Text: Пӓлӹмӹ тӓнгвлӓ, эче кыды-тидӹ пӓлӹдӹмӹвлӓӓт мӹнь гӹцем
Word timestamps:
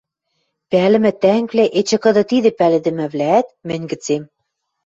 Пӓлӹмӹ 0.71 1.11
тӓнгвлӓ, 1.21 1.65
эче 1.79 1.97
кыды-тидӹ 2.03 2.51
пӓлӹдӹмӹвлӓӓт 2.57 3.47
мӹнь 3.67 3.85
гӹцем 3.91 4.23